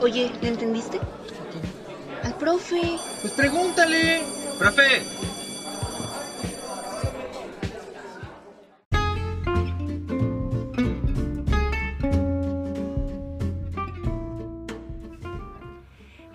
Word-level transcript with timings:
Oye, 0.00 0.30
¿le 0.42 0.48
entendiste? 0.48 1.00
Al 2.22 2.34
profe. 2.36 2.98
Pues 3.22 3.32
pregúntale. 3.32 4.22
Profe. 4.58 5.02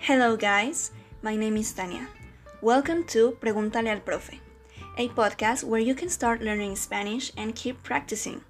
Hello 0.00 0.36
guys, 0.36 0.90
my 1.22 1.36
name 1.36 1.56
is 1.56 1.72
Tania. 1.72 2.08
Welcome 2.60 3.04
to 3.12 3.38
Pregúntale 3.40 3.88
al 3.88 4.00
Profe, 4.00 4.40
a 4.98 5.08
podcast 5.08 5.62
where 5.62 5.80
you 5.80 5.94
can 5.94 6.08
start 6.08 6.42
learning 6.42 6.74
Spanish 6.74 7.32
and 7.36 7.54
keep 7.54 7.80
practicing. 7.84 8.42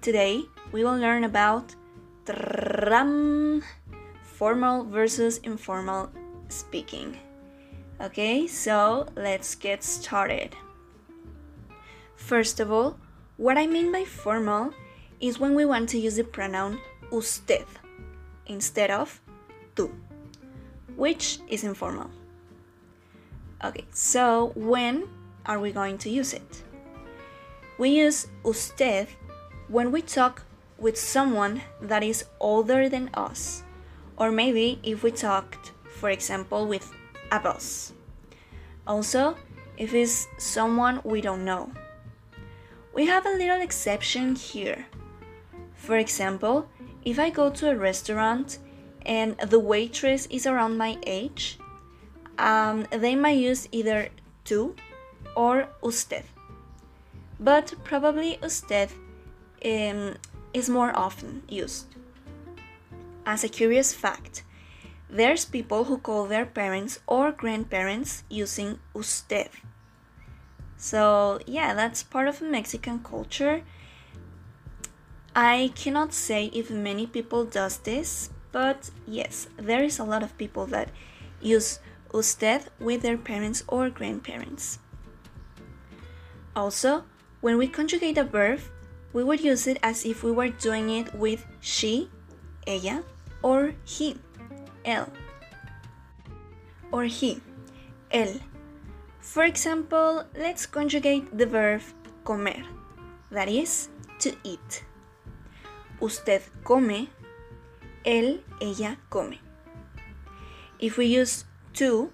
Today, 0.00 0.44
we 0.70 0.84
will 0.84 0.96
learn 0.96 1.24
about 1.24 1.74
tram, 2.24 3.62
formal 4.38 4.84
versus 4.84 5.38
informal 5.38 6.08
speaking. 6.48 7.18
Okay, 8.00 8.46
so 8.46 9.08
let's 9.16 9.56
get 9.56 9.82
started. 9.82 10.54
First 12.14 12.60
of 12.60 12.70
all, 12.70 12.96
what 13.36 13.58
I 13.58 13.66
mean 13.66 13.90
by 13.90 14.04
formal 14.04 14.70
is 15.18 15.40
when 15.40 15.56
we 15.56 15.64
want 15.64 15.88
to 15.88 15.98
use 15.98 16.14
the 16.14 16.22
pronoun 16.22 16.78
usted 17.10 17.66
instead 18.46 18.92
of 18.92 19.20
tú, 19.74 19.90
which 20.94 21.40
is 21.48 21.64
informal. 21.64 22.08
Okay, 23.64 23.86
so 23.90 24.52
when 24.54 25.08
are 25.46 25.58
we 25.58 25.72
going 25.72 25.98
to 25.98 26.10
use 26.10 26.32
it? 26.32 26.62
We 27.76 27.90
use 27.90 28.28
usted 28.46 29.08
when 29.66 29.90
we 29.90 30.00
talk 30.00 30.44
with 30.78 30.96
someone 30.96 31.62
that 31.82 32.04
is 32.04 32.24
older 32.38 32.88
than 32.88 33.10
us, 33.14 33.64
or 34.18 34.30
maybe 34.30 34.78
if 34.82 35.02
we 35.02 35.10
talked, 35.10 35.72
for 35.98 36.10
example, 36.10 36.66
with 36.66 36.92
a 37.32 37.40
boss. 37.40 37.92
Also, 38.86 39.36
if 39.76 39.94
it's 39.94 40.26
someone 40.38 41.00
we 41.04 41.20
don't 41.20 41.44
know. 41.44 41.70
We 42.94 43.06
have 43.06 43.24
a 43.26 43.30
little 43.30 43.62
exception 43.62 44.34
here. 44.34 44.86
For 45.74 45.96
example, 45.96 46.68
if 47.04 47.18
I 47.18 47.30
go 47.30 47.48
to 47.48 47.70
a 47.70 47.76
restaurant 47.76 48.58
and 49.06 49.38
the 49.38 49.58
waitress 49.58 50.26
is 50.26 50.46
around 50.46 50.76
my 50.76 50.98
age, 51.06 51.58
um, 52.38 52.86
they 52.90 53.14
might 53.14 53.38
use 53.38 53.68
either 53.70 54.08
tú 54.44 54.74
or 55.36 55.68
usted. 55.82 56.24
But 57.38 57.72
probably 57.84 58.38
usted 58.42 58.90
um, 59.64 60.16
is 60.52 60.68
more 60.68 60.96
often 60.96 61.42
used. 61.48 61.86
As 63.28 63.44
a 63.44 63.48
curious 63.50 63.92
fact, 63.92 64.42
there's 65.10 65.44
people 65.44 65.84
who 65.84 65.98
call 65.98 66.24
their 66.24 66.46
parents 66.46 66.98
or 67.06 67.30
grandparents 67.30 68.24
using 68.30 68.78
usted. 68.96 69.50
So, 70.78 71.38
yeah, 71.44 71.74
that's 71.74 72.02
part 72.02 72.26
of 72.26 72.40
Mexican 72.40 73.00
culture. 73.00 73.64
I 75.36 75.72
cannot 75.74 76.14
say 76.14 76.46
if 76.54 76.70
many 76.70 77.06
people 77.06 77.44
does 77.44 77.76
this, 77.76 78.30
but 78.50 78.88
yes, 79.06 79.46
there 79.58 79.84
is 79.84 79.98
a 79.98 80.04
lot 80.04 80.22
of 80.22 80.38
people 80.38 80.64
that 80.68 80.88
use 81.42 81.80
usted 82.14 82.62
with 82.80 83.02
their 83.02 83.18
parents 83.18 83.62
or 83.68 83.90
grandparents. 83.90 84.78
Also, 86.56 87.04
when 87.42 87.58
we 87.58 87.68
conjugate 87.68 88.16
a 88.16 88.24
verb, 88.24 88.60
we 89.12 89.22
would 89.22 89.42
use 89.44 89.66
it 89.66 89.78
as 89.82 90.06
if 90.06 90.24
we 90.24 90.32
were 90.32 90.48
doing 90.48 90.88
it 90.88 91.14
with 91.14 91.44
she, 91.60 92.08
ella, 92.66 93.04
or 93.42 93.74
he, 93.84 94.16
él, 94.84 95.08
or 96.92 97.04
he, 97.04 97.40
él. 98.10 98.40
For 99.20 99.44
example, 99.44 100.24
let's 100.36 100.66
conjugate 100.66 101.36
the 101.36 101.46
verb 101.46 101.82
comer, 102.24 102.64
that 103.30 103.48
is, 103.48 103.88
to 104.20 104.34
eat. 104.42 104.84
Usted 106.00 106.42
come, 106.64 107.08
él, 108.04 108.40
ella 108.60 108.96
come. 109.10 109.38
If 110.78 110.96
we 110.96 111.06
use 111.06 111.44
tú, 111.74 112.10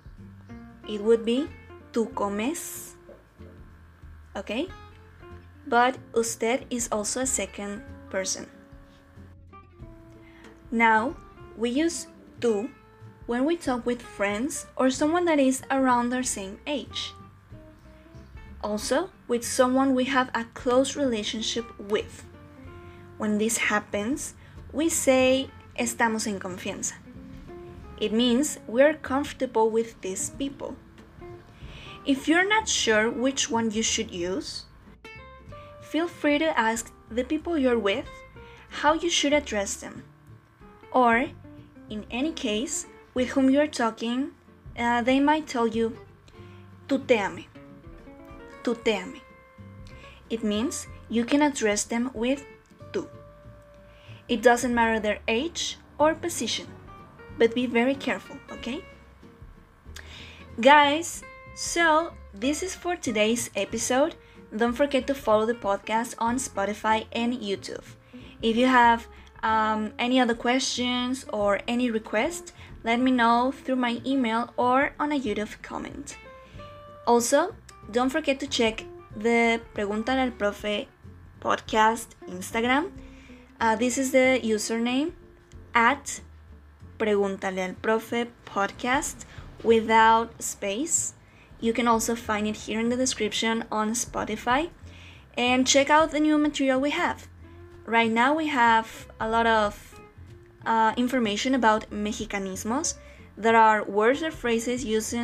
it 0.89 1.01
would 1.01 1.25
be 1.25 1.49
tú 1.93 2.13
comes. 2.15 2.97
Okay? 4.37 4.69
But 5.67 5.97
usted 6.15 6.67
is 6.71 6.89
also 6.91 7.21
a 7.21 7.27
second 7.27 7.83
person. 8.11 8.47
Now, 10.75 11.15
we 11.57 11.71
use 11.71 12.09
tú 12.41 12.69
when 13.27 13.45
we 13.45 13.55
talk 13.57 13.87
with 13.87 14.03
friends 14.03 14.67
or 14.75 14.91
someone 14.91 15.25
that 15.27 15.39
is 15.39 15.63
around 15.71 16.13
our 16.13 16.25
same 16.25 16.59
age. 16.67 17.15
Also, 18.61 19.11
with 19.29 19.47
someone 19.47 19.95
we 19.95 20.07
have 20.07 20.31
a 20.35 20.47
close 20.53 20.97
relationship 20.97 21.65
with. 21.79 22.27
When 23.19 23.39
this 23.39 23.71
happens, 23.71 24.35
we 24.73 24.89
say 24.89 25.47
estamos 25.79 26.27
en 26.27 26.41
confianza. 26.41 26.95
It 28.01 28.13
means 28.13 28.59
we're 28.67 28.95
comfortable 28.95 29.71
with 29.71 30.01
these 30.01 30.31
people. 30.31 30.75
If 32.05 32.27
you're 32.27 32.49
not 32.49 32.69
sure 32.69 33.09
which 33.09 33.49
one 33.49 33.71
you 33.71 33.85
should 33.85 34.11
use, 34.11 34.65
feel 35.83 36.09
free 36.09 36.41
to 36.41 36.59
ask 36.59 36.93
the 37.09 37.23
people 37.23 37.57
you're 37.57 37.79
with 37.79 38.09
how 38.83 38.95
you 38.95 39.09
should 39.09 39.33
address 39.33 39.77
them. 39.77 40.03
Or, 40.95 41.27
in 41.91 42.07
any 42.11 42.33
case, 42.33 42.87
with 43.13 43.31
whom 43.31 43.51
you're 43.51 43.67
talking, 43.67 44.31
uh, 44.79 45.03
they 45.03 45.21
might 45.21 45.47
tell 45.47 45.67
you, 45.67 45.99
tuteame. 46.89 47.47
Tuteame. 48.63 49.21
It 50.31 50.43
means 50.43 50.87
you 51.11 51.25
can 51.25 51.43
address 51.43 51.85
them 51.85 52.11
with 52.15 52.45
tú. 52.93 53.09
It 54.29 54.41
doesn't 54.41 54.75
matter 54.75 55.01
their 55.01 55.19
age 55.29 55.79
or 55.99 56.15
position, 56.15 56.67
but 57.39 57.55
be 57.55 57.67
very 57.67 57.95
careful, 57.95 58.39
okay? 58.51 58.85
Guys, 60.61 61.25
so 61.55 62.15
this 62.33 62.63
is 62.63 62.75
for 62.75 62.97
today's 62.97 63.51
episode. 63.55 64.15
Don't 64.57 64.73
forget 64.73 65.07
to 65.09 65.15
follow 65.15 65.45
the 65.47 65.55
podcast 65.55 66.15
on 66.19 66.37
Spotify 66.37 67.07
and 67.13 67.35
YouTube. 67.35 67.85
If 68.41 68.57
you 68.57 68.67
have 68.67 69.09
um, 69.45 69.93
any 69.99 70.19
other 70.19 70.35
questions 70.35 71.27
or 71.33 71.61
any 71.69 71.91
request, 71.91 72.53
let 72.83 72.99
me 72.99 73.11
know 73.11 73.53
through 73.53 73.77
my 73.77 74.01
email 74.05 74.53
or 74.57 74.95
on 74.99 75.13
a 75.13 75.21
YouTube 75.21 75.61
comment. 75.63 76.17
Also, 77.07 77.55
don't 77.93 78.09
forget 78.09 78.41
to 78.41 78.47
check 78.47 78.85
the 79.15 79.61
Pregúntale 79.75 80.25
al 80.25 80.31
Profe 80.31 80.87
podcast 81.41 82.07
Instagram. 82.27 82.91
Uh, 83.61 83.77
this 83.77 83.99
is 83.99 84.11
the 84.13 84.41
username 84.43 85.13
at 85.75 86.21
Pregúntale 86.99 87.69
al 87.69 87.75
Profe 87.75 88.29
podcast 88.47 89.27
without 89.63 90.43
space. 90.43 91.13
You 91.61 91.75
can 91.75 91.87
also 91.87 92.15
find 92.15 92.47
it 92.47 92.57
here 92.57 92.81
in 92.81 92.89
the 92.89 92.97
description 92.97 93.65
on 93.71 93.91
Spotify. 93.91 94.71
And 95.37 95.67
check 95.67 95.91
out 95.91 96.13
the 96.13 96.21
new 96.21 96.39
material 96.39 96.81
we 96.81 96.91
have. 96.91 97.27
Right 97.87 98.11
now, 98.11 98.35
we 98.35 98.47
have 98.47 98.89
a 99.21 99.29
lot 99.29 99.47
of 99.47 100.01
uh, 100.65 100.95
information 100.97 101.55
about 101.55 101.91
Mexicanismos. 101.91 102.95
There 103.37 103.57
are 103.57 103.85
words 103.85 104.23
or 104.23 104.31
phrases 104.31 104.85
used 104.85 105.15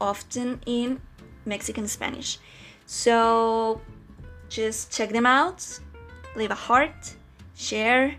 often 0.00 0.60
in 0.66 1.00
Mexican 1.46 1.88
Spanish. 1.88 2.38
So 2.86 3.80
just 4.48 4.92
check 4.92 5.10
them 5.10 5.26
out, 5.26 5.80
leave 6.36 6.50
a 6.50 6.54
heart, 6.54 7.14
share, 7.54 8.16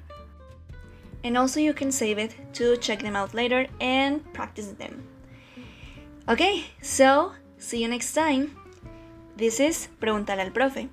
and 1.24 1.38
also 1.38 1.60
you 1.60 1.74
can 1.74 1.92
save 1.92 2.18
it 2.18 2.36
to 2.54 2.78
check 2.78 3.02
them 3.02 3.16
out 3.16 3.34
later 3.34 3.68
and 3.80 4.22
practice 4.34 4.68
them. 4.68 5.04
Okay, 6.28 6.66
so 6.82 7.34
see 7.58 7.82
you 7.82 7.88
next 7.88 8.14
time. 8.14 8.56
This 9.36 9.60
is 9.60 9.90
Pregúntale 10.00 10.40
al 10.40 10.52
Profe. 10.52 10.90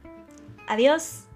Adiós. 0.68 1.29